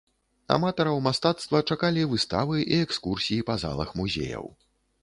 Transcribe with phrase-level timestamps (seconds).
[0.55, 4.53] Аматараў мастацтва чакалі выставы і экскурсіі па залах музеяў.